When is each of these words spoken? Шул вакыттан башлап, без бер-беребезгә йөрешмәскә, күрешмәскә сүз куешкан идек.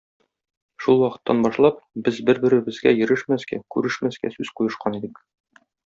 Шул 0.85 0.97
вакыттан 1.03 1.43
башлап, 1.47 1.77
без 2.07 2.23
бер-беребезгә 2.31 2.97
йөрешмәскә, 2.99 3.63
күрешмәскә 3.77 4.37
сүз 4.39 4.55
куешкан 4.61 4.99
идек. 5.03 5.23